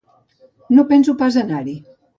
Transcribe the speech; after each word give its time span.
No 0.79 0.87
penso 0.95 1.17
pas 1.21 1.41
anar-hi. 1.45 1.81